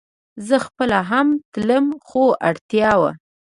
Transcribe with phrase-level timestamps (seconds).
[0.47, 3.11] زه خپله هم تلم خو اړتيا وه